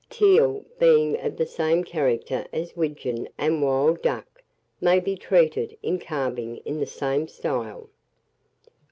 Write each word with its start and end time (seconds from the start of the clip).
TEAL, 0.09 0.65
being 0.79 1.15
of 1.23 1.37
the 1.37 1.45
same 1.45 1.83
character 1.83 2.47
as 2.51 2.75
Widgeon 2.75 3.29
and 3.37 3.61
Wild 3.61 4.01
Duck, 4.01 4.41
may 4.81 4.99
be 4.99 5.15
treated, 5.15 5.77
in 5.83 5.99
carving, 5.99 6.57
in 6.65 6.79
the 6.79 6.87
same 6.87 7.27
style. 7.27 7.87